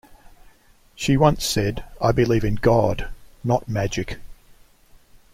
[0.95, 3.09] She once said, I believe in God,
[3.43, 4.17] not magic.